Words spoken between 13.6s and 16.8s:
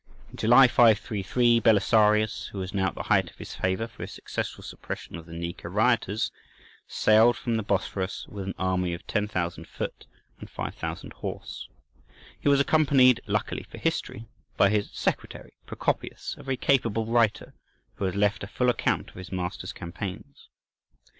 for history, by his secretary, Procopius, a very